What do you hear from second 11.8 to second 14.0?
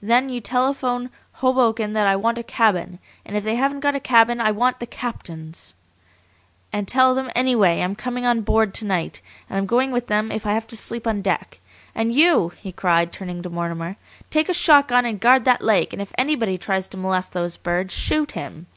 And YOU," he cried, turning to Mortimer,